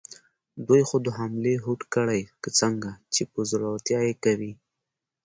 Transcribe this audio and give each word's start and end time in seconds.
دوی 0.67 0.81
خو 0.87 0.97
د 1.05 1.07
حملې 1.17 1.55
هوډ 1.63 1.81
کړی، 1.93 2.21
که 2.41 2.49
څنګه، 2.59 2.91
چې 3.13 3.21
په 3.31 3.39
زړورتیا 3.51 3.99
یې 4.07 4.15
کوي؟ 4.23 4.51